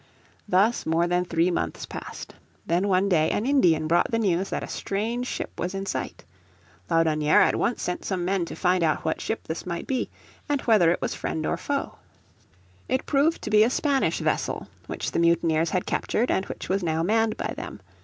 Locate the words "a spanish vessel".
13.63-14.67